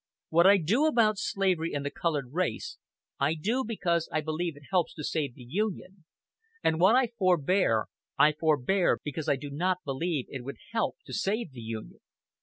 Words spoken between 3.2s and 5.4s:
do because I believe it helps to save